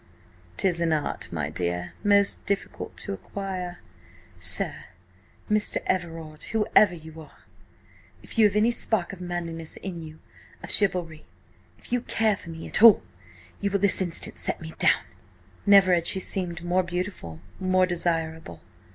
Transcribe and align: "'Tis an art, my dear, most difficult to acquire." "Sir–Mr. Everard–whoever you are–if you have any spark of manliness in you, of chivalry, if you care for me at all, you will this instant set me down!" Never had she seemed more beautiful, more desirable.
"'Tis 0.57 0.81
an 0.81 0.91
art, 0.91 1.31
my 1.31 1.47
dear, 1.47 1.93
most 2.03 2.43
difficult 2.47 2.97
to 2.97 3.13
acquire." 3.13 3.77
"Sir–Mr. 4.39 5.77
Everard–whoever 5.85 6.95
you 6.95 7.21
are–if 7.21 8.35
you 8.39 8.45
have 8.47 8.55
any 8.55 8.71
spark 8.71 9.13
of 9.13 9.21
manliness 9.21 9.77
in 9.77 10.01
you, 10.01 10.17
of 10.63 10.71
chivalry, 10.71 11.27
if 11.77 11.91
you 11.93 12.01
care 12.01 12.35
for 12.35 12.49
me 12.49 12.65
at 12.65 12.81
all, 12.81 13.03
you 13.59 13.69
will 13.69 13.77
this 13.77 14.01
instant 14.01 14.39
set 14.39 14.59
me 14.59 14.73
down!" 14.79 15.03
Never 15.67 15.93
had 15.93 16.07
she 16.07 16.19
seemed 16.19 16.63
more 16.63 16.81
beautiful, 16.81 17.39
more 17.59 17.85
desirable. 17.85 18.59